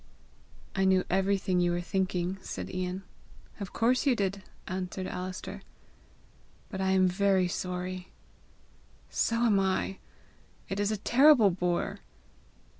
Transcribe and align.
"I 0.75 0.83
knew 0.83 1.03
everything 1.11 1.59
you 1.59 1.73
were 1.73 1.79
thinking," 1.79 2.39
said 2.41 2.73
Ian. 2.73 3.03
"Of 3.59 3.71
course 3.71 4.07
you 4.07 4.15
did!" 4.15 4.41
answered 4.67 5.05
Alister. 5.05 5.61
"But 6.69 6.81
I 6.81 6.89
am 6.89 7.07
very 7.07 7.47
sorry!" 7.47 8.07
"So 9.11 9.35
am 9.45 9.59
I! 9.59 9.99
It 10.69 10.79
is 10.79 10.89
a 10.91 10.97
terrible 10.97 11.51
bore!" 11.51 11.99